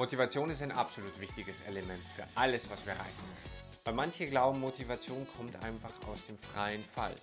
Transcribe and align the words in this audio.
Motivation 0.00 0.48
ist 0.48 0.62
ein 0.62 0.72
absolut 0.72 1.20
wichtiges 1.20 1.60
Element 1.66 2.02
für 2.16 2.24
alles, 2.34 2.70
was 2.70 2.86
wir 2.86 2.94
erreichen 2.94 3.22
möchten. 3.28 3.84
Weil 3.84 3.92
manche 3.92 4.26
glauben, 4.28 4.58
Motivation 4.58 5.26
kommt 5.36 5.62
einfach 5.62 5.92
aus 6.08 6.26
dem 6.26 6.38
freien 6.38 6.82
Fall. 6.82 7.14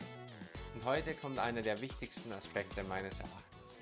Und 0.76 0.86
heute 0.86 1.16
kommt 1.16 1.40
einer 1.40 1.64
der 1.64 1.82
wichtigsten 1.82 2.32
Aspekte 2.32 2.84
meines 2.84 3.18
Erachtens. 3.18 3.80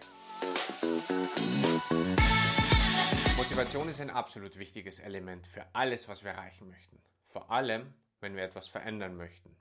Motivation 3.36 3.90
ist 3.90 4.00
ein 4.00 4.12
absolut 4.12 4.58
wichtiges 4.58 5.00
Element 5.00 5.46
für 5.46 5.66
alles, 5.74 6.08
was 6.08 6.24
wir 6.24 6.32
erreichen 6.32 6.70
möchten. 6.70 7.02
Vor 7.28 7.52
allem, 7.52 7.94
wenn 8.22 8.38
wir 8.38 8.44
etwas 8.44 8.70
verändern 8.70 9.18
möchten. 9.18 9.58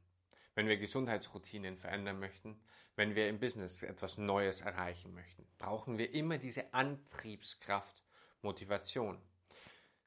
Wenn 0.55 0.69
wir 0.69 0.77
Gesundheitsroutinen 0.77 1.77
verändern 1.77 2.21
möchten, 2.21 2.61
wenn 2.95 3.17
wir 3.17 3.29
im 3.29 3.41
Business 3.41 3.83
etwas 3.83 4.17
Neues 4.17 4.61
erreichen 4.61 5.13
möchten, 5.13 5.45
brauchen 5.59 5.99
wir 5.99 6.15
immer 6.15 6.39
diese 6.39 6.73
Antriebskraft, 6.73 8.04
Motivation. 8.45 9.21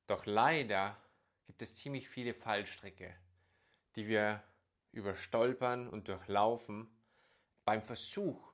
Doch 0.07 0.25
leider 0.25 0.97
gibt 1.45 1.61
es 1.61 1.75
ziemlich 1.75 2.07
viele 2.07 2.33
Fallstricke, 2.33 3.13
die 3.95 4.07
wir 4.07 4.43
überstolpern 4.91 5.87
und 5.89 6.07
durchlaufen 6.07 6.87
beim 7.65 7.81
Versuch, 7.81 8.53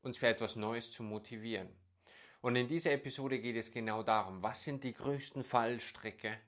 uns 0.00 0.16
für 0.16 0.28
etwas 0.28 0.56
Neues 0.56 0.90
zu 0.90 1.02
motivieren. 1.02 1.68
Und 2.40 2.56
in 2.56 2.68
dieser 2.68 2.92
Episode 2.92 3.38
geht 3.38 3.56
es 3.56 3.72
genau 3.72 4.02
darum, 4.02 4.42
was 4.42 4.62
sind 4.62 4.84
die 4.84 4.92
größten 4.92 5.42
Fallstricke 5.42 6.38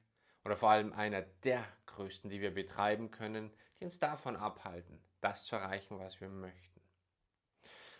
oder 0.44 0.56
vor 0.56 0.70
allem 0.70 0.92
einer 0.92 1.22
der 1.22 1.66
größten, 1.86 2.30
die 2.30 2.40
wir 2.40 2.52
betreiben 2.52 3.10
können, 3.10 3.52
die 3.80 3.84
uns 3.84 3.98
davon 3.98 4.36
abhalten, 4.36 5.02
das 5.20 5.44
zu 5.44 5.56
erreichen, 5.56 5.98
was 5.98 6.20
wir 6.20 6.28
möchten. 6.28 6.80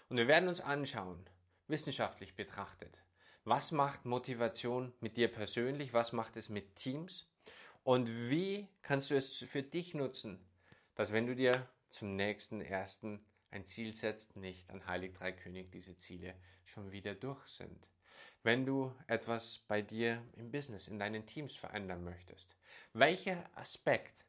Und 0.09 0.19
wir 0.19 0.29
werden 0.29 0.49
uns 0.49 0.61
anschauen, 0.61 1.29
wissenschaftlich 1.69 2.37
betrachtet, 2.37 3.03
was 3.47 3.71
macht 3.71 4.05
Motivation 4.05 4.93
mit 4.99 5.17
dir 5.17 5.29
persönlich, 5.29 5.93
was 5.93 6.13
macht 6.13 6.37
es 6.37 6.49
mit 6.49 6.75
Teams 6.75 7.31
und 7.85 8.11
wie 8.29 8.67
kannst 8.83 9.11
du 9.11 9.15
es 9.15 9.37
für 9.39 9.63
dich 9.63 9.95
nutzen, 9.95 10.45
dass 10.97 11.13
wenn 11.13 11.29
du 11.29 11.37
dir 11.37 11.69
zum 11.91 12.17
nächsten 12.17 12.61
ersten 12.61 13.25
ein 13.53 13.65
Ziel 13.65 13.95
setzt, 13.95 14.35
nicht 14.35 14.69
an 14.69 14.85
Heilig 14.89 15.15
Drei 15.15 15.31
König 15.31 15.71
diese 15.71 15.97
Ziele 15.97 16.35
schon 16.65 16.91
wieder 16.91 17.15
durch 17.15 17.47
sind. 17.47 17.87
Wenn 18.43 18.67
du 18.67 18.93
etwas 19.07 19.59
bei 19.69 19.81
dir 19.81 20.21
im 20.37 20.51
Business, 20.51 20.89
in 20.89 20.99
deinen 20.99 21.25
Teams 21.25 21.55
verändern 21.55 22.03
möchtest, 22.03 22.57
welcher 22.95 23.49
Aspekt 23.57 24.27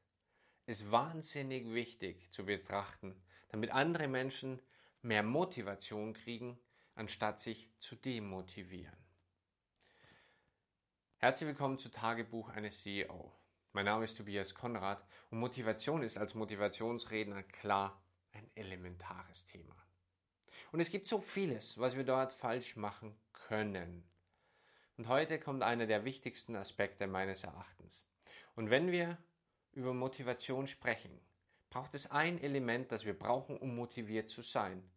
ist 0.68 0.92
wahnsinnig 0.92 1.74
wichtig 1.74 2.32
zu 2.32 2.46
betrachten, 2.46 3.20
damit 3.50 3.72
andere 3.72 4.08
Menschen 4.08 4.62
mehr 5.02 5.24
Motivation 5.24 6.14
kriegen, 6.14 6.60
anstatt 6.94 7.42
sich 7.42 7.72
zu 7.80 7.96
demotivieren. 7.96 9.07
Herzlich 11.20 11.48
willkommen 11.48 11.80
zu 11.80 11.90
Tagebuch 11.90 12.50
eines 12.50 12.84
CEO. 12.84 13.32
Mein 13.74 13.86
Name 13.86 14.06
ist 14.06 14.18
Tobias 14.18 14.54
Konrad 14.54 15.04
und 15.32 15.40
Motivation 15.40 16.04
ist 16.04 16.16
als 16.16 16.36
Motivationsredner 16.36 17.42
klar 17.42 18.00
ein 18.34 18.48
elementares 18.54 19.44
Thema. 19.48 19.76
Und 20.72 20.80
es 20.80 20.92
gibt 20.92 21.08
so 21.08 21.20
vieles, 21.20 21.80
was 21.80 21.96
wir 21.96 22.04
dort 22.04 22.34
falsch 22.34 22.76
machen 22.76 23.18
können. 23.34 24.08
Und 24.98 25.08
heute 25.08 25.40
kommt 25.40 25.64
einer 25.64 25.88
der 25.88 26.06
wichtigsten 26.06 26.56
Aspekte 26.56 27.08
meines 27.08 27.44
Erachtens. 27.44 28.06
Und 28.56 28.70
wenn 28.70 28.92
wir 28.92 29.18
über 29.72 29.96
Motivation 29.96 30.68
sprechen, 30.68 31.20
braucht 31.72 31.96
es 31.96 32.12
ein 32.12 32.40
Element, 32.40 32.92
das 32.92 33.06
wir 33.06 33.18
brauchen, 33.18 33.58
um 33.58 33.76
motiviert 33.76 34.30
zu 34.30 34.44
sein. 34.44 34.88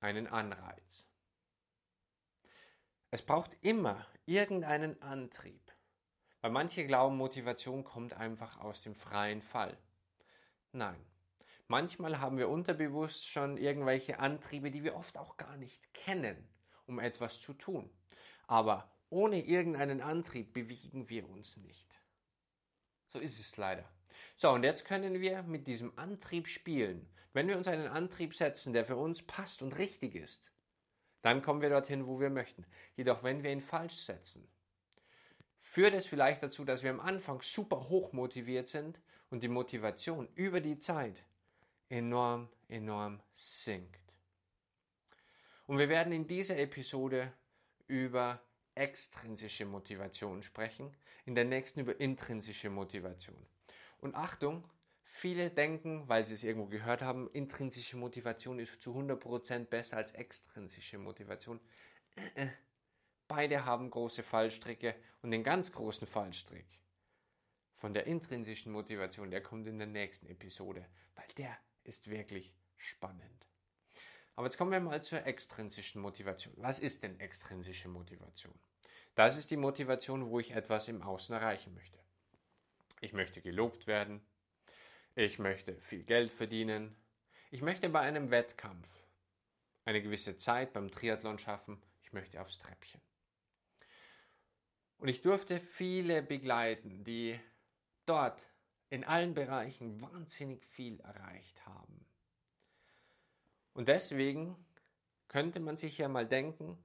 Einen 0.00 0.26
Anreiz. 0.26 1.09
Es 3.12 3.22
braucht 3.22 3.56
immer 3.62 4.06
irgendeinen 4.24 5.00
Antrieb. 5.02 5.72
Weil 6.40 6.52
manche 6.52 6.86
glauben, 6.86 7.16
Motivation 7.16 7.84
kommt 7.84 8.14
einfach 8.14 8.58
aus 8.60 8.82
dem 8.82 8.94
freien 8.94 9.42
Fall. 9.42 9.76
Nein. 10.72 11.04
Manchmal 11.66 12.20
haben 12.20 12.38
wir 12.38 12.48
unterbewusst 12.48 13.28
schon 13.28 13.56
irgendwelche 13.56 14.18
Antriebe, 14.18 14.70
die 14.70 14.82
wir 14.82 14.96
oft 14.96 15.18
auch 15.18 15.36
gar 15.36 15.56
nicht 15.56 15.92
kennen, 15.92 16.48
um 16.86 16.98
etwas 16.98 17.40
zu 17.40 17.52
tun. 17.52 17.90
Aber 18.46 18.90
ohne 19.08 19.44
irgendeinen 19.44 20.00
Antrieb 20.00 20.52
bewegen 20.52 21.08
wir 21.08 21.28
uns 21.28 21.56
nicht. 21.56 22.00
So 23.08 23.18
ist 23.18 23.38
es 23.38 23.56
leider. 23.56 23.88
So, 24.36 24.50
und 24.50 24.62
jetzt 24.62 24.84
können 24.84 25.20
wir 25.20 25.42
mit 25.42 25.66
diesem 25.66 25.96
Antrieb 25.98 26.48
spielen. 26.48 27.08
Wenn 27.32 27.48
wir 27.48 27.56
uns 27.56 27.68
einen 27.68 27.88
Antrieb 27.88 28.34
setzen, 28.34 28.72
der 28.72 28.84
für 28.84 28.96
uns 28.96 29.22
passt 29.22 29.62
und 29.62 29.78
richtig 29.78 30.14
ist, 30.14 30.52
dann 31.22 31.42
kommen 31.42 31.60
wir 31.60 31.70
dorthin, 31.70 32.06
wo 32.06 32.20
wir 32.20 32.30
möchten. 32.30 32.64
Jedoch, 32.96 33.22
wenn 33.22 33.42
wir 33.42 33.52
ihn 33.52 33.60
falsch 33.60 33.96
setzen, 33.96 34.48
führt 35.58 35.94
es 35.94 36.06
vielleicht 36.06 36.42
dazu, 36.42 36.64
dass 36.64 36.82
wir 36.82 36.90
am 36.90 37.00
Anfang 37.00 37.42
super 37.42 37.88
hoch 37.88 38.12
motiviert 38.12 38.68
sind 38.68 39.00
und 39.28 39.42
die 39.42 39.48
Motivation 39.48 40.28
über 40.34 40.60
die 40.60 40.78
Zeit 40.78 41.24
enorm, 41.88 42.48
enorm 42.68 43.20
sinkt. 43.32 44.00
Und 45.66 45.78
wir 45.78 45.88
werden 45.88 46.12
in 46.12 46.26
dieser 46.26 46.58
Episode 46.58 47.32
über 47.86 48.40
extrinsische 48.74 49.66
Motivation 49.66 50.42
sprechen, 50.42 50.96
in 51.26 51.34
der 51.34 51.44
nächsten 51.44 51.80
über 51.80 52.00
intrinsische 52.00 52.70
Motivation. 52.70 53.46
Und 54.00 54.14
Achtung, 54.14 54.64
viele 55.10 55.50
denken, 55.50 56.08
weil 56.08 56.24
sie 56.24 56.34
es 56.34 56.44
irgendwo 56.44 56.66
gehört 56.66 57.02
haben, 57.02 57.28
intrinsische 57.32 57.96
Motivation 57.96 58.58
ist 58.58 58.80
zu 58.80 58.96
100% 58.96 59.66
besser 59.66 59.96
als 59.96 60.12
extrinsische 60.12 60.98
Motivation. 60.98 61.60
Äh, 62.16 62.44
äh. 62.44 62.48
Beide 63.28 63.64
haben 63.64 63.90
große 63.90 64.24
Fallstricke 64.24 64.96
und 65.22 65.30
den 65.30 65.44
ganz 65.44 65.70
großen 65.70 66.06
Fallstrick 66.06 66.66
von 67.76 67.94
der 67.94 68.06
intrinsischen 68.06 68.72
Motivation, 68.72 69.30
der 69.30 69.42
kommt 69.42 69.68
in 69.68 69.78
der 69.78 69.86
nächsten 69.86 70.26
Episode, 70.26 70.84
weil 71.14 71.28
der 71.38 71.56
ist 71.84 72.10
wirklich 72.10 72.52
spannend. 72.76 73.46
Aber 74.34 74.46
jetzt 74.46 74.58
kommen 74.58 74.72
wir 74.72 74.80
mal 74.80 75.02
zur 75.02 75.26
extrinsischen 75.26 76.02
Motivation. 76.02 76.54
Was 76.56 76.80
ist 76.80 77.02
denn 77.02 77.20
extrinsische 77.20 77.88
Motivation? 77.88 78.58
Das 79.14 79.36
ist 79.36 79.50
die 79.50 79.56
Motivation, 79.56 80.28
wo 80.28 80.40
ich 80.40 80.52
etwas 80.52 80.88
im 80.88 81.02
Außen 81.02 81.34
erreichen 81.34 81.74
möchte. 81.74 81.98
Ich 83.00 83.12
möchte 83.12 83.40
gelobt 83.40 83.86
werden. 83.86 84.20
Ich 85.16 85.38
möchte 85.38 85.74
viel 85.80 86.04
Geld 86.04 86.32
verdienen. 86.32 86.96
Ich 87.50 87.62
möchte 87.62 87.88
bei 87.88 88.00
einem 88.00 88.30
Wettkampf 88.30 88.88
eine 89.84 90.02
gewisse 90.02 90.36
Zeit 90.36 90.72
beim 90.72 90.90
Triathlon 90.90 91.38
schaffen. 91.38 91.82
Ich 92.02 92.12
möchte 92.12 92.40
aufs 92.40 92.58
Treppchen. 92.58 93.00
Und 94.98 95.08
ich 95.08 95.22
durfte 95.22 95.58
viele 95.58 96.22
begleiten, 96.22 97.02
die 97.02 97.38
dort 98.06 98.46
in 98.88 99.04
allen 99.04 99.34
Bereichen 99.34 100.00
wahnsinnig 100.00 100.64
viel 100.64 101.00
erreicht 101.00 101.64
haben. 101.66 102.06
Und 103.72 103.88
deswegen 103.88 104.56
könnte 105.28 105.58
man 105.58 105.76
sich 105.76 105.98
ja 105.98 106.08
mal 106.08 106.26
denken, 106.26 106.76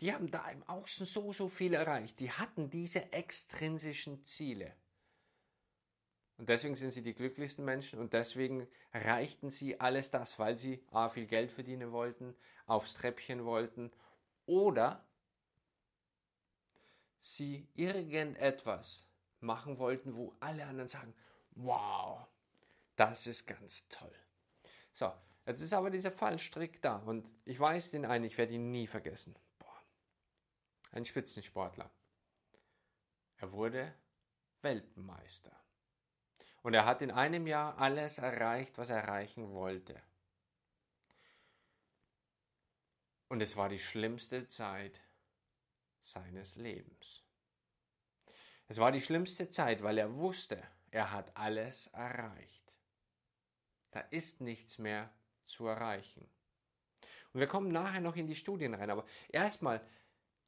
die 0.00 0.14
haben 0.14 0.30
da 0.30 0.48
im 0.50 0.62
Außen 0.62 1.06
so, 1.06 1.32
so 1.32 1.48
viel 1.48 1.74
erreicht. 1.74 2.20
Die 2.20 2.30
hatten 2.30 2.70
diese 2.70 3.12
extrinsischen 3.12 4.24
Ziele. 4.24 4.74
Und 6.38 6.48
deswegen 6.48 6.76
sind 6.76 6.92
sie 6.92 7.02
die 7.02 7.14
glücklichsten 7.14 7.64
Menschen 7.64 7.98
und 7.98 8.12
deswegen 8.12 8.66
erreichten 8.92 9.50
sie 9.50 9.80
alles 9.80 10.10
das, 10.10 10.38
weil 10.38 10.56
sie 10.56 10.82
A, 10.90 11.08
viel 11.08 11.26
Geld 11.26 11.50
verdienen 11.50 11.92
wollten, 11.92 12.34
aufs 12.66 12.94
Treppchen 12.94 13.44
wollten 13.44 13.90
oder 14.46 15.04
sie 17.18 17.68
irgendetwas 17.74 19.04
machen 19.40 19.78
wollten, 19.78 20.14
wo 20.14 20.34
alle 20.40 20.64
anderen 20.64 20.88
sagen, 20.88 21.12
wow, 21.56 22.26
das 22.94 23.26
ist 23.26 23.46
ganz 23.46 23.88
toll. 23.88 24.14
So, 24.92 25.12
jetzt 25.44 25.60
ist 25.60 25.72
aber 25.72 25.90
dieser 25.90 26.12
Fallstrick 26.12 26.80
da 26.80 26.96
und 26.96 27.28
ich 27.44 27.58
weiß 27.58 27.90
den 27.90 28.06
einen, 28.06 28.24
ich 28.24 28.38
werde 28.38 28.54
ihn 28.54 28.70
nie 28.70 28.86
vergessen 28.86 29.36
ein 30.92 31.04
Spitzensportler. 31.04 31.90
Er 33.36 33.52
wurde 33.52 33.94
Weltmeister. 34.62 35.52
Und 36.62 36.74
er 36.74 36.84
hat 36.84 37.02
in 37.02 37.10
einem 37.10 37.46
Jahr 37.46 37.78
alles 37.78 38.18
erreicht, 38.18 38.78
was 38.78 38.90
er 38.90 38.98
erreichen 38.98 39.52
wollte. 39.52 40.00
Und 43.28 43.40
es 43.40 43.56
war 43.56 43.68
die 43.68 43.78
schlimmste 43.78 44.48
Zeit 44.48 45.00
seines 46.00 46.56
Lebens. 46.56 47.22
Es 48.66 48.78
war 48.78 48.92
die 48.92 49.00
schlimmste 49.00 49.50
Zeit, 49.50 49.82
weil 49.82 49.98
er 49.98 50.14
wusste, 50.14 50.62
er 50.90 51.12
hat 51.12 51.36
alles 51.36 51.88
erreicht. 51.88 52.72
Da 53.90 54.00
ist 54.00 54.40
nichts 54.40 54.78
mehr 54.78 55.10
zu 55.44 55.66
erreichen. 55.66 56.28
Und 57.32 57.40
wir 57.40 57.46
kommen 57.46 57.72
nachher 57.72 58.00
noch 58.00 58.16
in 58.16 58.26
die 58.26 58.36
Studien 58.36 58.74
rein, 58.74 58.90
aber 58.90 59.04
erstmal 59.28 59.86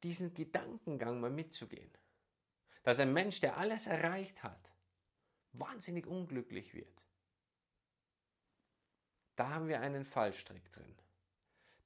diesen 0.03 0.33
Gedankengang 0.33 1.19
mal 1.19 1.29
mitzugehen. 1.29 1.91
Dass 2.83 2.99
ein 2.99 3.13
Mensch, 3.13 3.39
der 3.39 3.57
alles 3.57 3.85
erreicht 3.85 4.41
hat, 4.41 4.70
wahnsinnig 5.53 6.07
unglücklich 6.07 6.73
wird. 6.73 7.01
Da 9.35 9.49
haben 9.49 9.67
wir 9.67 9.81
einen 9.81 10.05
Fallstrick 10.05 10.71
drin. 10.71 10.95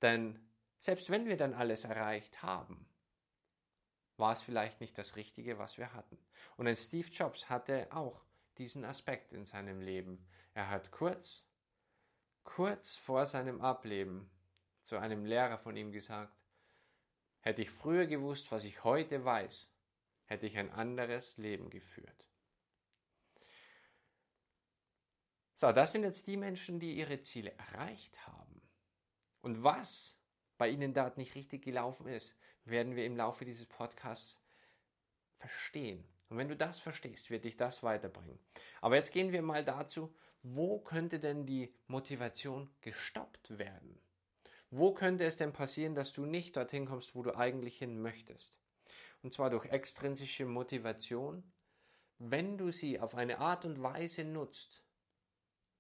Denn 0.02 0.40
selbst 0.78 1.10
wenn 1.10 1.26
wir 1.26 1.38
dann 1.38 1.54
alles 1.54 1.84
erreicht 1.84 2.44
haben, 2.44 2.86
war 4.18 4.34
es 4.34 4.42
vielleicht 4.42 4.82
nicht 4.82 4.98
das 4.98 5.16
Richtige, 5.16 5.58
was 5.58 5.78
wir 5.78 5.94
hatten. 5.94 6.18
Und 6.58 6.68
ein 6.68 6.76
Steve 6.76 7.08
Jobs 7.10 7.50
hatte 7.50 7.88
auch 7.92 8.24
diesen 8.58 8.86
Aspekt 8.86 9.34
in 9.34 9.46
seinem 9.46 9.82
Leben. 9.82 10.26
Er 10.54 10.70
hat 10.70 10.92
kurz, 10.92 11.46
kurz 12.44 12.96
vor 12.96 13.26
seinem 13.26 13.62
Ableben 13.62 14.30
zu 14.84 14.98
einem 14.98 15.26
Lehrer 15.26 15.58
von 15.58 15.76
ihm 15.76 15.92
gesagt, 15.92 16.34
hätte 17.42 17.62
ich 17.62 17.72
früher 17.72 18.06
gewusst, 18.06 18.52
was 18.52 18.64
ich 18.64 18.84
heute 18.84 19.26
weiß, 19.26 19.70
hätte 20.26 20.46
ich 20.46 20.58
ein 20.58 20.72
anderes 20.72 21.38
Leben 21.38 21.70
geführt. 21.70 22.26
So, 25.56 25.72
das 25.72 25.94
sind 25.94 26.04
jetzt 26.04 26.28
die 26.28 26.38
Menschen, 26.38 26.80
die 26.80 26.98
ihre 26.98 27.22
Ziele 27.22 27.54
erreicht 27.58 28.28
haben. 28.28 28.62
Und 29.42 29.64
was 29.64 30.18
bei 30.58 30.70
ihnen 30.70 30.94
dort 30.94 31.18
nicht 31.18 31.36
richtig 31.36 31.64
gelaufen 31.64 32.08
ist, 32.08 32.36
werden 32.66 32.96
wir 32.96 33.06
im 33.06 33.16
Laufe 33.16 33.46
dieses 33.46 33.66
Podcasts 33.66 34.42
verstehen. 35.38 36.04
Und 36.30 36.38
wenn 36.38 36.50
du 36.50 36.56
das 36.56 36.80
verstehst, 36.80 37.30
wird 37.30 37.46
dich 37.46 37.56
das 37.56 37.84
weiterbringen. 37.84 38.40
Aber 38.82 38.96
jetzt 38.96 39.12
gehen 39.12 39.32
wir 39.32 39.42
mal 39.42 39.64
dazu, 39.64 40.14
wo 40.42 40.80
könnte 40.80 41.20
denn 41.20 41.46
die 41.46 41.74
Motivation 41.88 42.70
gestoppt 42.82 43.58
werden? 43.58 44.00
Wo 44.72 44.94
könnte 44.94 45.24
es 45.24 45.38
denn 45.38 45.54
passieren, 45.54 45.96
dass 45.96 46.12
du 46.12 46.26
nicht 46.26 46.58
dorthin 46.58 46.86
kommst, 46.86 47.16
wo 47.16 47.24
du 47.24 47.36
eigentlich 47.36 47.78
hin 47.78 48.02
möchtest? 48.02 48.58
Und 49.24 49.34
zwar 49.34 49.50
durch 49.50 49.66
extrinsische 49.66 50.46
Motivation, 50.46 51.44
wenn 52.18 52.58
du 52.58 52.72
sie 52.72 53.00
auf 53.00 53.16
eine 53.16 53.40
Art 53.40 53.66
und 53.66 53.82
Weise 53.82 54.24
nutzt, 54.24 54.85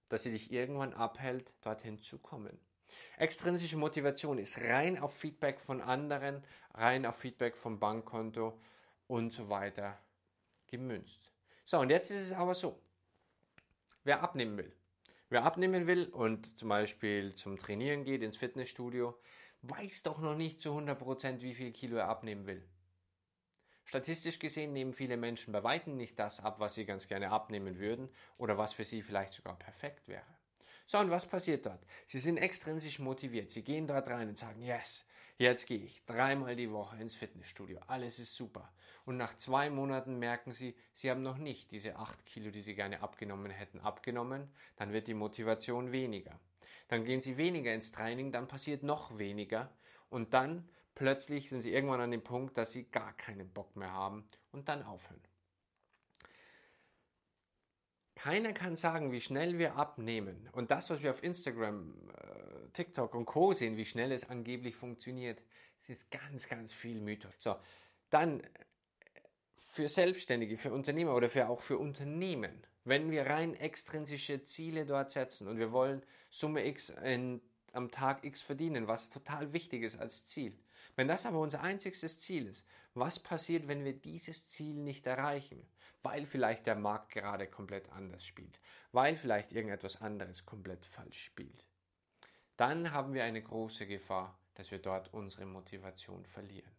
dass 0.10 0.24
sie 0.24 0.31
dich 0.31 0.52
irgendwann 0.52 0.94
abhält, 0.94 1.52
dorthin 1.62 2.00
zu 2.00 2.19
kommen. 2.19 2.60
Extrinsische 3.18 3.78
Motivation 3.78 4.38
ist 4.38 4.60
rein 4.62 5.00
auf 5.00 5.18
Feedback 5.18 5.60
von 5.60 5.81
anderen, 5.81 6.44
rein 6.74 7.06
auf 7.06 7.18
Feedback 7.18 7.57
vom 7.57 7.80
Bankkonto 7.80 8.60
und 9.07 9.31
so 9.31 9.50
weiter 9.50 9.98
gemünzt. 10.68 11.31
So, 11.63 11.80
und 11.80 11.90
jetzt 11.90 12.12
ist 12.12 12.22
es 12.22 12.31
aber 12.34 12.56
so. 12.56 12.81
Wer 14.04 14.22
abnehmen 14.22 14.57
will, 14.57 14.75
wer 15.30 15.44
abnehmen 15.44 15.88
will 15.88 16.08
und 16.10 16.60
zum 16.60 16.69
Beispiel 16.69 17.34
zum 17.36 17.58
Trainieren 17.58 18.04
geht 18.04 18.22
ins 18.22 18.38
Fitnessstudio, 18.38 19.18
weiß 19.63 20.04
doch 20.04 20.19
noch 20.19 20.36
nicht 20.36 20.62
zu 20.62 20.69
100%, 20.69 21.42
wie 21.42 21.56
viel 21.56 21.72
Kilo 21.72 21.98
er 21.98 22.08
abnehmen 22.08 22.46
will. 22.46 22.68
Statistisch 23.86 24.40
gesehen 24.40 24.74
nehmen 24.74 24.94
viele 24.94 25.16
Menschen 25.16 25.54
bei 25.54 25.64
weitem 25.64 25.96
nicht 25.96 26.20
das 26.20 26.40
ab, 26.40 26.60
was 26.60 26.74
sie 26.74 26.86
ganz 26.86 27.08
gerne 27.08 27.32
abnehmen 27.32 27.80
würden 27.80 28.10
oder 28.38 28.58
was 28.58 28.74
für 28.74 28.84
sie 28.84 29.02
vielleicht 29.02 29.34
sogar 29.34 29.58
perfekt 29.58 30.08
wäre. 30.08 30.26
So, 30.88 31.00
und 31.00 31.10
was 31.10 31.26
passiert 31.26 31.66
dort? 31.66 31.80
Sie 32.06 32.20
sind 32.20 32.38
extrinsisch 32.38 33.00
motiviert. 33.00 33.50
Sie 33.50 33.64
gehen 33.64 33.88
dort 33.88 34.08
rein 34.08 34.30
und 34.30 34.38
sagen, 34.38 34.62
yes, 34.62 35.08
jetzt 35.38 35.68
gehe 35.68 35.80
ich 35.80 36.06
dreimal 36.06 36.56
die 36.56 36.72
Woche 36.72 36.98
ins 36.98 37.16
Fitnessstudio. 37.16 37.80
Alles 37.88 38.20
ist 38.20 38.36
super. 38.36 38.72
Und 39.06 39.18
nach 39.18 39.36
zwei 39.38 39.70
Monaten 39.70 40.20
merken 40.20 40.54
sie, 40.54 40.76
sie 40.94 41.10
haben 41.10 41.22
noch 41.22 41.38
nicht 41.38 41.72
diese 41.72 41.96
acht 41.96 42.26
Kilo, 42.26 42.52
die 42.52 42.62
sie 42.62 42.76
gerne 42.76 43.02
abgenommen 43.02 43.52
hätten, 43.52 43.80
abgenommen. 43.80 44.52
Dann 44.76 44.94
wird 44.94 45.08
die 45.08 45.14
Motivation 45.14 45.92
weniger. 45.92 46.40
Dann 46.88 47.04
gehen 47.04 47.22
sie 47.22 47.38
weniger 47.38 47.74
ins 47.74 47.92
Training, 47.92 48.32
dann 48.32 48.48
passiert 48.48 48.84
noch 48.84 49.18
weniger. 49.18 49.72
Und 50.10 50.34
dann 50.34 50.70
plötzlich 50.95 51.50
sind 51.50 51.62
sie 51.62 51.74
irgendwann 51.74 52.01
an 52.01 52.12
dem 52.12 52.24
Punkt, 52.24 52.57
dass 52.57 52.71
sie 52.71 52.86
gar 52.86 53.13
keinen 53.13 53.50
Bock 53.50 53.75
mehr 53.75 53.92
haben 53.92 54.25
und 54.51 54.69
dann 54.69 54.83
aufhören. 54.83 55.21
Keiner 58.15 58.53
kann 58.53 58.75
sagen, 58.75 59.12
wie 59.12 59.21
schnell 59.21 59.59
wir 59.59 59.75
abnehmen. 59.75 60.50
Und 60.53 60.71
das, 60.71 60.89
was 60.89 61.03
wir 61.03 61.12
auf 61.12 61.21
Instagram, 61.21 61.94
äh, 62.09 62.69
TikTok 62.74 63.13
und 63.13 63.25
Co. 63.25 63.53
sehen, 63.53 63.77
wie 63.77 63.86
schnell 63.86 64.12
es 64.12 64.30
angeblich 64.30 64.75
funktioniert, 64.75 65.42
ist 65.88 66.09
ganz, 66.09 66.47
ganz 66.47 66.74
viel 66.74 67.01
Mythos. 67.01 67.33
So, 67.38 67.56
dann 68.09 68.41
für 69.56 69.88
Selbstständige, 69.88 70.57
für 70.57 70.71
Unternehmer 70.71 71.13
oder 71.15 71.30
für 71.30 71.50
auch 71.50 71.62
für 71.62 71.77
Unternehmen, 71.77 72.65
wenn 72.86 73.12
wir 73.12 73.27
rein 73.27 73.53
extrinsische 73.56 74.44
Ziele 74.44 74.86
dort 74.86 75.12
setzen 75.12 75.48
und 75.48 75.57
wir 75.57 75.71
wollen 75.71 76.01
Summe 76.30 76.65
X 76.65 76.89
in, 77.03 77.41
am 77.74 77.91
Tag 77.91 78.24
X 78.24 78.41
verdienen, 78.41 78.88
was 78.88 79.09
total 79.09 79.53
wichtig 79.53 79.83
ist 79.83 80.00
als 80.00 80.25
Ziel. 80.25 80.57
Wenn 80.96 81.08
das 81.08 81.26
aber 81.26 81.40
unser 81.40 81.62
einziges 81.62 82.20
Ziel 82.20 82.48
ist, 82.48 82.66
was 82.94 83.20
passiert, 83.20 83.68
wenn 83.68 83.84
wir 83.84 83.94
dieses 83.94 84.48
Ziel 84.48 84.76
nicht 84.76 85.06
erreichen? 85.06 85.68
weil 86.06 86.28
vielleicht 86.28 86.68
der 86.68 86.76
Markt 86.76 87.14
gerade 87.14 87.48
komplett 87.48 87.90
anders 87.90 88.24
spielt, 88.24 88.62
weil 88.92 89.16
vielleicht 89.16 89.52
irgendetwas 89.52 90.02
anderes 90.04 90.46
komplett 90.46 90.86
falsch 90.86 91.26
spielt. 91.26 91.66
Dann 92.58 92.92
haben 92.92 93.16
wir 93.16 93.24
eine 93.24 93.42
große 93.42 93.88
Gefahr, 93.88 94.38
dass 94.54 94.70
wir 94.70 94.78
dort 94.78 95.12
unsere 95.16 95.48
Motivation 95.48 96.24
verlieren. 96.28 96.72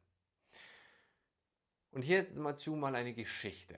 Und 1.91 2.03
hier 2.03 2.23
dazu 2.23 2.77
mal 2.77 2.95
eine 2.95 3.15
Geschichte, 3.15 3.77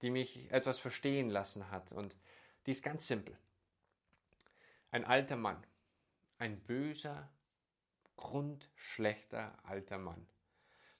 die 0.00 0.08
mich 0.08 0.50
etwas 0.50 0.78
verstehen 0.78 1.28
lassen 1.28 1.70
hat 1.70 1.92
und 1.92 2.16
die 2.64 2.70
ist 2.70 2.82
ganz 2.82 3.06
simpel. 3.06 3.36
Ein 4.90 5.04
alter 5.04 5.36
Mann, 5.36 5.62
ein 6.38 6.58
böser, 6.60 7.28
grundschlechter 8.16 9.58
alter 9.64 9.98
Mann. 9.98 10.26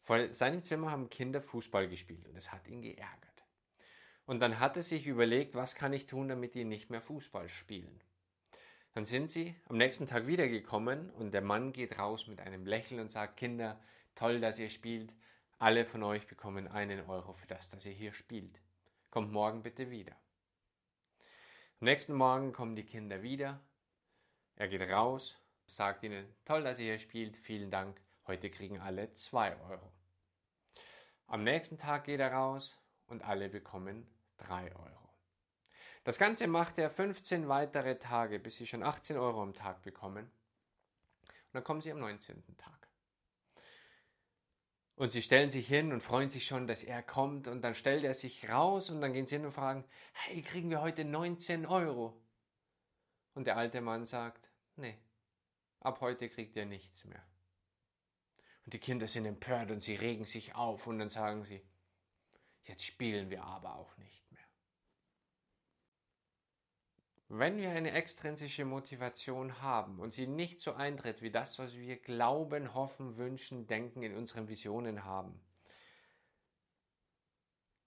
Vor 0.01 0.33
seinem 0.35 0.65
Zimmer 0.65 0.91
haben 0.91 1.11
Kinder 1.11 1.41
Fußball 1.41 1.89
gespielt 1.89 2.27
und 2.29 2.37
es 2.37 2.51
hat 2.51 2.67
ihn 2.67 2.83
geärgert. 2.83 3.45
Und 4.27 4.41
dann 4.41 4.59
hat 4.59 4.77
er 4.77 4.83
sich 4.83 5.07
überlegt, 5.07 5.55
was 5.55 5.75
kann 5.75 5.93
ich 5.93 6.07
tun, 6.07 6.29
damit 6.29 6.55
die 6.55 6.65
nicht 6.65 6.91
mehr 6.91 7.01
Fußball 7.01 7.49
spielen. 7.49 8.03
Dann 8.95 9.05
sind 9.05 9.31
sie 9.31 9.55
am 9.69 9.79
nächsten 9.79 10.07
Tag 10.07 10.27
wiedergekommen 10.27 11.11
und 11.11 11.33
der 11.33 11.41
Mann 11.41 11.73
geht 11.73 11.99
raus 11.99 12.27
mit 12.27 12.41
einem 12.41 12.67
Lächeln 12.67 13.01
und 13.01 13.11
sagt, 13.11 13.37
Kinder, 13.37 13.81
toll, 14.15 14.41
dass 14.41 14.59
ihr 14.59 14.71
spielt. 14.71 15.15
Alle 15.59 15.87
von 15.87 16.03
euch 16.03 16.27
bekommen 16.27 16.69
einen 16.69 17.09
Euro 17.09 17.33
für 17.33 17.47
das, 17.47 17.69
dass 17.69 17.87
ihr 17.87 17.93
hier 17.93 18.13
spielt. 18.13 18.61
Kommt 19.11 19.33
morgen 19.33 19.63
bitte 19.63 19.91
wieder. 19.91 20.13
Am 21.81 21.87
nächsten 21.87 22.15
Morgen 22.15 22.53
kommen 22.53 22.77
die 22.77 22.85
Kinder 22.85 23.23
wieder. 23.23 23.61
Er 24.57 24.69
geht 24.69 24.83
raus, 24.83 25.39
sagt 25.67 26.03
ihnen, 26.03 26.27
toll, 26.45 26.63
dass 26.65 26.79
ihr 26.79 26.87
hier 26.87 26.99
spielt, 26.99 27.37
vielen 27.37 27.71
Dank. 27.71 28.01
Heute 28.27 28.51
kriegen 28.51 28.81
alle 28.81 29.13
zwei 29.15 29.57
Euro. 29.69 29.93
Am 31.27 31.45
nächsten 31.45 31.79
Tag 31.79 32.05
geht 32.05 32.21
er 32.21 32.33
raus, 32.33 32.83
und 33.13 33.23
alle 33.25 33.49
bekommen 33.49 34.07
3 34.39 34.75
Euro. 34.75 35.09
Das 36.03 36.19
Ganze 36.19 36.49
macht 36.49 36.79
er 36.79 36.91
15 36.91 37.47
weitere 37.47 37.97
Tage, 37.99 38.41
bis 38.41 38.57
sie 38.57 38.67
schon 38.67 38.83
18 38.83 39.17
Euro 39.17 39.41
am 39.41 39.55
Tag 39.55 39.83
bekommen. 39.83 40.25
Und 40.25 41.53
dann 41.53 41.63
kommen 41.63 41.81
sie 41.81 41.93
am 41.93 42.01
19. 42.01 42.43
Tag. 42.57 42.89
Und 44.97 45.13
sie 45.13 45.23
stellen 45.23 45.51
sich 45.51 45.69
hin 45.69 45.93
und 45.93 46.01
freuen 46.01 46.31
sich 46.31 46.47
schon, 46.47 46.67
dass 46.67 46.83
er 46.83 47.03
kommt. 47.03 47.47
Und 47.47 47.63
dann 47.63 47.75
stellt 47.75 48.03
er 48.03 48.15
sich 48.15 48.49
raus 48.49 48.91
und 48.91 49.01
dann 49.01 49.13
gehen 49.13 49.27
sie 49.27 49.37
hin 49.37 49.45
und 49.45 49.53
fragen, 49.53 49.85
hey, 50.13 50.43
kriegen 50.43 50.71
wir 50.71 50.81
heute 50.81 51.05
19 51.05 51.67
Euro? 51.67 52.21
Und 53.35 53.47
der 53.47 53.57
alte 53.57 53.81
Mann 53.81 54.07
sagt, 54.07 54.51
nee, 54.77 54.99
ab 55.83 56.01
heute 56.01 56.29
kriegt 56.29 56.57
ihr 56.57 56.67
nichts 56.67 57.05
mehr. 57.05 57.23
Und 58.65 58.75
die 58.75 58.79
Kinder 58.79 59.09
sind 59.09 59.27
empört 59.27 59.71
und 59.71 59.83
sie 59.83 59.95
regen 59.95 60.25
sich 60.25 60.55
auf 60.55 60.87
und 60.87 60.99
dann 60.99 61.11
sagen 61.11 61.45
sie, 61.45 61.63
Jetzt 62.65 62.85
spielen 62.85 63.31
wir 63.31 63.43
aber 63.43 63.77
auch 63.77 63.97
nicht 63.97 64.31
mehr. 64.31 64.45
Wenn 67.29 67.57
wir 67.57 67.71
eine 67.71 67.93
extrinsische 67.93 68.65
Motivation 68.65 69.63
haben 69.63 69.99
und 69.99 70.13
sie 70.13 70.27
nicht 70.27 70.61
so 70.61 70.75
eintritt 70.75 71.23
wie 71.23 71.31
das, 71.31 71.59
was 71.59 71.75
wir 71.75 71.97
glauben, 71.97 72.75
hoffen, 72.75 73.17
wünschen, 73.17 73.67
denken, 73.67 74.03
in 74.03 74.15
unseren 74.15 74.49
Visionen 74.49 75.05
haben, 75.05 75.41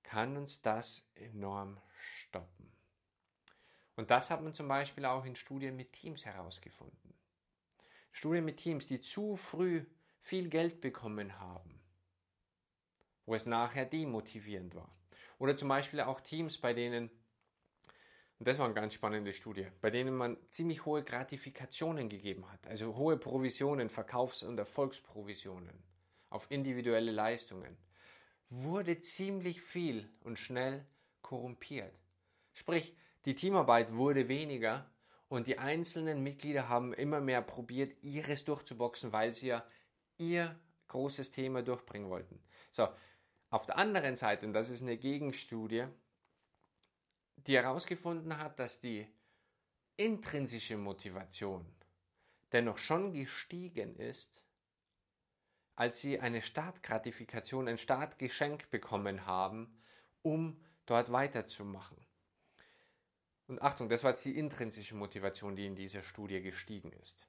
kann 0.03 0.35
uns 0.35 0.61
das 0.61 1.07
enorm 1.15 1.79
stoppen. 1.97 2.71
Und 3.95 4.11
das 4.11 4.29
hat 4.29 4.41
man 4.41 4.53
zum 4.53 4.67
Beispiel 4.67 5.05
auch 5.05 5.23
in 5.25 5.35
Studien 5.35 5.75
mit 5.75 5.93
Teams 5.93 6.25
herausgefunden. 6.25 7.14
Studien 8.15 8.45
mit 8.45 8.55
Teams, 8.55 8.88
die 8.88 9.01
zu 9.01 9.36
früh 9.36 9.84
viel 10.22 10.48
Geld 10.48 10.79
bekommen 10.79 11.38
haben, 11.38 11.81
wo 13.25 13.36
es 13.36 13.45
nachher 13.45 13.86
demotivierend 13.86 14.74
war. 14.74 14.89
Oder 15.38 15.57
zum 15.57 15.67
Beispiel 15.67 16.00
auch 16.00 16.22
Teams, 16.22 16.57
bei 16.57 16.74
denen, 16.74 17.10
und 18.39 18.48
das 18.48 18.57
war 18.57 18.67
eine 18.67 18.74
ganz 18.74 18.93
spannende 18.93 19.34
Studie, 19.34 19.67
bei 19.81 19.89
denen 19.89 20.15
man 20.15 20.38
ziemlich 20.50 20.86
hohe 20.86 21.03
Gratifikationen 21.03 22.07
gegeben 22.07 22.50
hat, 22.50 22.65
also 22.67 22.95
hohe 22.95 23.17
Provisionen, 23.17 23.89
Verkaufs- 23.89 24.43
und 24.43 24.57
Erfolgsprovisionen 24.57 25.84
auf 26.29 26.50
individuelle 26.50 27.12
Leistungen, 27.12 27.75
wurde 28.50 29.01
ziemlich 29.01 29.62
viel 29.62 30.10
und 30.22 30.39
schnell 30.39 30.86
korrumpiert. 31.22 31.93
Sprich, 32.53 32.95
die 33.25 33.36
Teamarbeit 33.36 33.91
wurde 33.91 34.29
weniger 34.29 34.89
und 35.27 35.48
die 35.48 35.58
einzelnen 35.58 36.22
Mitglieder 36.22 36.70
haben 36.70 36.94
immer 36.94 37.20
mehr 37.20 37.41
probiert, 37.41 37.96
ihres 38.03 38.46
durchzuboxen, 38.46 39.12
weil 39.12 39.34
sie 39.34 39.48
ja 39.48 39.65
ihr 40.17 40.60
großes 40.88 41.32
Thema 41.32 41.63
durchbringen 41.63 42.10
wollten. 42.10 42.39
So, 42.72 42.88
auf 43.50 43.65
der 43.65 43.77
anderen 43.77 44.15
Seite, 44.15 44.46
und 44.46 44.53
das 44.53 44.70
ist 44.70 44.82
eine 44.82 44.98
Gegenstudie, 44.98 45.86
die 47.38 47.55
herausgefunden 47.55 48.38
hat, 48.38 48.60
dass 48.60 48.79
die 48.79 49.08
intrinsische 49.98 50.77
Motivation 50.77 51.65
dennoch 52.51 52.77
schon 52.77 53.13
gestiegen 53.13 53.96
ist, 53.96 54.44
als 55.75 56.00
sie 56.00 56.20
eine 56.20 56.41
Startgratifikation, 56.41 57.67
ein 57.67 57.77
Startgeschenk 57.77 58.70
bekommen 58.72 59.25
haben, 59.25 59.82
um 60.22 60.62
dort 60.86 61.12
weiterzumachen. 61.12 62.04
Und 63.47 63.61
Achtung, 63.61 63.89
das 63.89 64.03
war 64.03 64.11
jetzt 64.11 64.25
die 64.25 64.37
intrinsische 64.37 64.95
Motivation, 64.95 65.55
die 65.55 65.67
in 65.67 65.75
dieser 65.75 66.01
Studie 66.01 66.41
gestiegen 66.41 66.91
ist. 66.93 67.27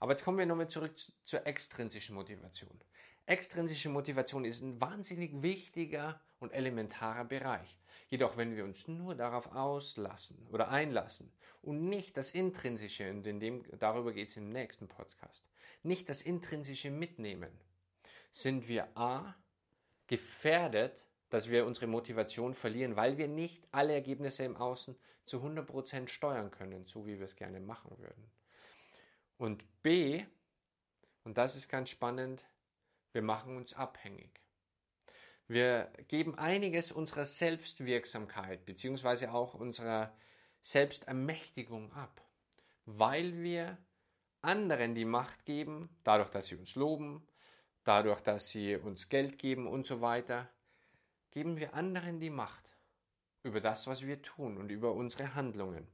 Aber 0.00 0.12
jetzt 0.12 0.24
kommen 0.24 0.38
wir 0.38 0.46
nochmal 0.46 0.68
zurück 0.68 0.94
zur 1.22 1.46
extrinsischen 1.46 2.14
Motivation. 2.14 2.80
Extrinsische 3.26 3.88
Motivation 3.88 4.44
ist 4.44 4.62
ein 4.62 4.80
wahnsinnig 4.80 5.42
wichtiger 5.42 6.20
und 6.40 6.52
elementarer 6.52 7.24
Bereich. 7.24 7.78
Jedoch, 8.08 8.36
wenn 8.36 8.56
wir 8.56 8.64
uns 8.64 8.88
nur 8.88 9.14
darauf 9.14 9.52
auslassen 9.52 10.44
oder 10.50 10.68
einlassen 10.68 11.32
und 11.62 11.88
nicht 11.88 12.16
das 12.16 12.32
Intrinsische, 12.32 13.08
und 13.10 13.26
in 13.26 13.38
dem, 13.38 13.64
darüber 13.78 14.12
geht 14.12 14.30
es 14.30 14.36
im 14.36 14.50
nächsten 14.50 14.88
Podcast, 14.88 15.46
nicht 15.82 16.08
das 16.08 16.22
Intrinsische 16.22 16.90
mitnehmen, 16.90 17.52
sind 18.32 18.66
wir 18.66 18.96
A, 18.96 19.34
gefährdet, 20.08 21.06
dass 21.32 21.48
wir 21.48 21.64
unsere 21.64 21.86
Motivation 21.86 22.52
verlieren, 22.52 22.94
weil 22.94 23.16
wir 23.16 23.26
nicht 23.26 23.66
alle 23.70 23.94
Ergebnisse 23.94 24.44
im 24.44 24.54
Außen 24.54 24.94
zu 25.24 25.38
100% 25.38 26.08
steuern 26.08 26.50
können, 26.50 26.84
so 26.84 27.06
wie 27.06 27.18
wir 27.18 27.24
es 27.24 27.36
gerne 27.36 27.58
machen 27.58 27.96
würden. 27.96 28.30
Und 29.38 29.64
B, 29.82 30.22
und 31.24 31.38
das 31.38 31.56
ist 31.56 31.70
ganz 31.70 31.88
spannend, 31.88 32.44
wir 33.12 33.22
machen 33.22 33.56
uns 33.56 33.72
abhängig. 33.72 34.42
Wir 35.48 35.90
geben 36.08 36.36
einiges 36.36 36.92
unserer 36.92 37.24
Selbstwirksamkeit 37.24 38.66
bzw. 38.66 39.28
auch 39.28 39.54
unserer 39.54 40.14
Selbstermächtigung 40.60 41.94
ab, 41.94 42.20
weil 42.84 43.42
wir 43.42 43.78
anderen 44.42 44.94
die 44.94 45.06
Macht 45.06 45.46
geben, 45.46 45.88
dadurch, 46.04 46.28
dass 46.28 46.48
sie 46.48 46.56
uns 46.56 46.74
loben, 46.74 47.26
dadurch, 47.84 48.20
dass 48.20 48.48
sie 48.50 48.76
uns 48.76 49.08
Geld 49.08 49.38
geben 49.38 49.66
und 49.66 49.86
so 49.86 50.02
weiter, 50.02 50.50
geben 51.32 51.56
wir 51.56 51.74
anderen 51.74 52.20
die 52.20 52.30
Macht 52.30 52.64
über 53.42 53.60
das, 53.60 53.86
was 53.86 54.06
wir 54.06 54.22
tun 54.22 54.56
und 54.56 54.70
über 54.70 54.92
unsere 54.92 55.34
Handlungen. 55.34 55.88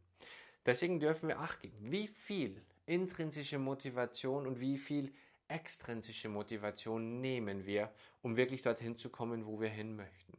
Deswegen 0.66 1.00
dürfen 1.00 1.28
wir 1.28 1.38
Acht 1.38 1.61
geben, 1.61 1.90
wie 1.90 2.09
viel 2.09 2.62
intrinsische 2.85 3.59
Motivation 3.59 4.47
und 4.47 4.61
wie 4.61 4.76
viel 4.76 5.14
extrinsische 5.49 6.28
Motivation 6.28 7.21
nehmen 7.21 7.64
wir, 7.64 7.90
um 8.21 8.37
wirklich 8.37 8.62
dorthin 8.62 8.97
zu 8.97 9.09
kommen, 9.09 9.47
wo 9.47 9.61
wir 9.61 9.71
hin 9.71 9.97
möchten. 9.97 10.37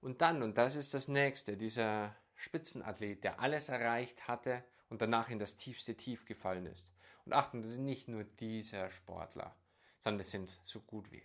Und 0.00 0.20
dann, 0.20 0.42
und 0.42 0.58
das 0.58 0.74
ist 0.74 0.94
das 0.94 1.06
nächste, 1.06 1.56
dieser 1.56 2.14
Spitzenathlet, 2.34 3.22
der 3.22 3.40
alles 3.40 3.68
erreicht 3.68 4.26
hatte 4.26 4.64
und 4.88 5.00
danach 5.00 5.30
in 5.30 5.38
das 5.38 5.56
tiefste 5.56 5.96
Tief 5.96 6.24
gefallen 6.24 6.66
ist. 6.66 6.86
Und 7.24 7.32
Achtung, 7.32 7.62
das 7.62 7.72
ist 7.72 7.78
nicht 7.78 8.08
nur 8.08 8.24
dieser 8.24 8.90
Sportler, 8.90 9.54
sondern 10.00 10.18
das 10.18 10.30
sind 10.30 10.60
so 10.64 10.80
gut 10.80 11.10
wie 11.12 11.22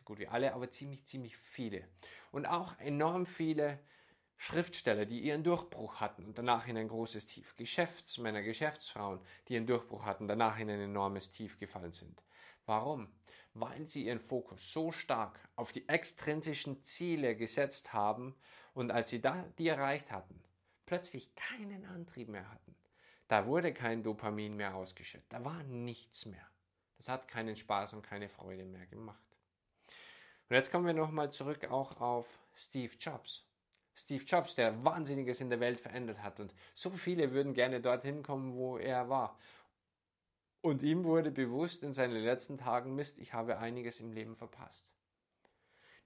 so 0.00 0.04
gut 0.04 0.18
wie 0.18 0.28
alle, 0.28 0.54
aber 0.54 0.70
ziemlich, 0.70 1.04
ziemlich 1.04 1.36
viele. 1.36 1.86
Und 2.32 2.46
auch 2.46 2.78
enorm 2.78 3.26
viele 3.26 3.78
Schriftsteller, 4.36 5.04
die 5.04 5.20
ihren 5.20 5.44
Durchbruch 5.44 6.00
hatten 6.00 6.24
und 6.24 6.38
danach 6.38 6.66
in 6.66 6.78
ein 6.78 6.88
großes 6.88 7.26
Tief. 7.26 7.54
Geschäftsmänner, 7.56 8.42
Geschäftsfrauen, 8.42 9.20
die 9.46 9.54
ihren 9.54 9.66
Durchbruch 9.66 10.04
hatten, 10.04 10.26
danach 10.26 10.58
in 10.58 10.70
ein 10.70 10.80
enormes 10.80 11.30
Tief 11.30 11.58
gefallen 11.58 11.92
sind. 11.92 12.22
Warum? 12.64 13.08
Weil 13.52 13.86
sie 13.86 14.06
ihren 14.06 14.20
Fokus 14.20 14.72
so 14.72 14.92
stark 14.92 15.38
auf 15.56 15.72
die 15.72 15.86
extrinsischen 15.88 16.82
Ziele 16.82 17.36
gesetzt 17.36 17.92
haben 17.92 18.34
und 18.72 18.90
als 18.90 19.10
sie 19.10 19.20
da, 19.20 19.44
die 19.58 19.68
erreicht 19.68 20.10
hatten, 20.10 20.42
plötzlich 20.86 21.34
keinen 21.34 21.84
Antrieb 21.84 22.28
mehr 22.28 22.48
hatten. 22.50 22.74
Da 23.28 23.46
wurde 23.46 23.74
kein 23.74 24.02
Dopamin 24.02 24.56
mehr 24.56 24.74
ausgeschüttet, 24.74 25.30
da 25.30 25.44
war 25.44 25.62
nichts 25.64 26.24
mehr. 26.24 26.46
Das 26.96 27.08
hat 27.08 27.28
keinen 27.28 27.56
Spaß 27.56 27.92
und 27.92 28.02
keine 28.02 28.28
Freude 28.28 28.64
mehr 28.64 28.86
gemacht. 28.86 29.29
Und 30.50 30.56
jetzt 30.56 30.72
kommen 30.72 30.84
wir 30.84 30.94
nochmal 30.94 31.30
zurück 31.30 31.70
auch 31.70 32.00
auf 32.00 32.40
Steve 32.56 32.92
Jobs. 32.98 33.46
Steve 33.94 34.24
Jobs, 34.24 34.56
der 34.56 34.84
Wahnsinniges 34.84 35.40
in 35.40 35.48
der 35.48 35.60
Welt 35.60 35.78
verändert 35.78 36.22
hat 36.24 36.40
und 36.40 36.52
so 36.74 36.90
viele 36.90 37.30
würden 37.32 37.54
gerne 37.54 37.80
dorthin 37.80 38.24
kommen, 38.24 38.54
wo 38.54 38.76
er 38.76 39.08
war. 39.08 39.38
Und 40.60 40.82
ihm 40.82 41.04
wurde 41.04 41.30
bewusst 41.30 41.84
in 41.84 41.92
seinen 41.92 42.16
letzten 42.16 42.58
Tagen, 42.58 42.96
Mist, 42.96 43.20
ich 43.20 43.32
habe 43.32 43.58
einiges 43.58 44.00
im 44.00 44.12
Leben 44.12 44.34
verpasst. 44.34 44.92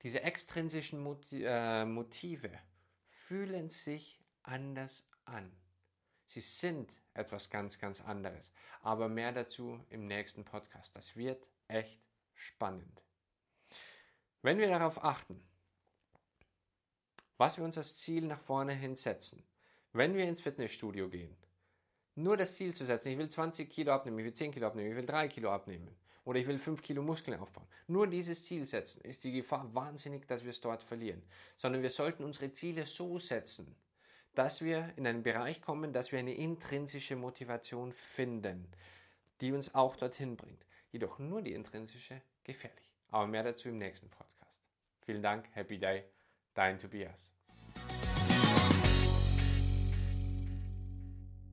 Diese 0.03 0.23
extrinsischen 0.23 1.07
äh, 1.33 1.87
Motive 1.87 2.51
fühlen 3.03 3.71
sich 3.71 4.23
anders 4.43 5.09
an. 5.25 5.51
Sie 6.27 6.43
sind 6.43 6.93
etwas 7.15 7.49
ganz, 7.49 7.79
ganz 7.79 8.03
anderes. 8.03 8.53
Aber 8.83 9.09
mehr 9.09 9.33
dazu 9.33 9.83
im 9.89 10.07
nächsten 10.07 10.45
Podcast. 10.45 10.95
Das 10.95 11.17
wird 11.17 11.47
echt 11.69 12.03
spannend. 12.35 13.04
Wenn 14.45 14.59
wir 14.59 14.69
darauf 14.69 15.03
achten, 15.03 15.43
was 17.39 17.57
wir 17.57 17.65
uns 17.65 17.79
als 17.79 17.97
Ziel 17.97 18.27
nach 18.27 18.41
vorne 18.41 18.75
hin 18.75 18.95
setzen, 18.95 19.43
wenn 19.95 20.15
wir 20.15 20.29
ins 20.29 20.43
Fitnessstudio 20.43 21.09
gehen, 21.09 21.35
nur 22.15 22.37
das 22.37 22.55
Ziel 22.57 22.75
zu 22.75 22.85
setzen, 22.85 23.09
ich 23.09 23.17
will 23.17 23.31
20 23.31 23.71
Kilo 23.71 23.93
abnehmen, 23.93 24.19
ich 24.19 24.27
will 24.27 24.35
10 24.35 24.53
Kilo 24.53 24.67
abnehmen, 24.67 24.91
ich 24.91 24.97
will 24.97 25.07
3 25.07 25.29
Kilo 25.29 25.51
abnehmen 25.51 25.97
oder 26.27 26.41
ich 26.41 26.47
will 26.47 26.59
5 26.59 26.83
Kilo 26.83 27.03
Muskeln 27.03 27.41
aufbauen. 27.41 27.67
Nur 27.87 28.07
dieses 28.07 28.45
Ziel 28.45 28.67
setzen 28.67 29.01
ist 29.01 29.25
die 29.25 29.33
Gefahr 29.33 29.75
wahnsinnig, 29.75 30.29
dass 30.29 30.43
wir 30.43 30.51
es 30.51 30.61
dort 30.61 30.83
verlieren. 30.83 31.23
Sondern 31.57 31.81
wir 31.81 31.89
sollten 31.89 32.23
unsere 32.23 32.53
Ziele 32.53 32.85
so 32.85 33.19
setzen, 33.19 33.75
dass 34.35 34.61
wir 34.61 34.93
in 34.97 35.07
einen 35.07 35.23
Bereich 35.23 35.63
kommen, 35.63 35.95
dass 35.95 36.13
wir 36.13 36.19
eine 36.19 36.35
intrinsische 36.35 37.17
Motivation 37.17 37.93
finden, 37.93 38.69
die 39.41 39.53
uns 39.53 39.75
auch 39.75 39.97
dorthin 39.97 40.37
bringt. 40.37 40.67
Jedoch 40.93 41.19
nur 41.19 41.41
die 41.41 41.55
intrinsische 41.55 42.21
gefährlich. 42.43 42.93
Aber 43.09 43.27
mehr 43.27 43.45
dazu 43.45 43.69
im 43.69 43.79
nächsten 43.79 44.11
Podcast. 44.11 44.34
Vielen 45.05 45.23
Dank, 45.23 45.47
Happy 45.55 45.79
Day, 45.79 46.05
dein 46.55 46.79
Tobias. 46.79 47.33